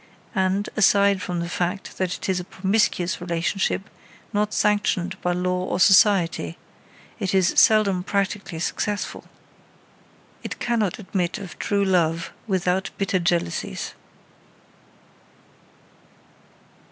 And, 0.33 0.67
aside 0.75 1.21
from 1.21 1.41
the 1.41 1.47
fact 1.47 1.99
that 1.99 2.15
it 2.17 2.27
is 2.27 2.39
a 2.39 2.43
promiscuous 2.43 3.21
relationship 3.21 3.87
not 4.33 4.51
sanctioned 4.51 5.15
by 5.21 5.31
law 5.31 5.63
or 5.65 5.79
society, 5.79 6.57
it 7.19 7.35
is 7.35 7.53
seldom 7.55 8.01
practically 8.01 8.57
successful. 8.57 9.25
It 10.41 10.57
cannot 10.59 10.97
admit 10.97 11.37
of 11.37 11.59
true 11.59 11.85
love 11.85 12.31
without 12.47 12.89
bitter 12.97 13.19
jealousies. 13.19 13.93